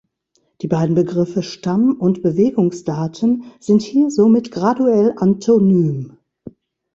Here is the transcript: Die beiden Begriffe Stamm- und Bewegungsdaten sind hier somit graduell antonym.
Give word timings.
Die 0.61 0.67
beiden 0.67 0.95
Begriffe 0.95 1.43
Stamm- 1.43 1.93
und 1.99 2.23
Bewegungsdaten 2.23 3.43
sind 3.59 3.83
hier 3.83 4.09
somit 4.09 4.49
graduell 4.49 5.13
antonym. 5.17 6.17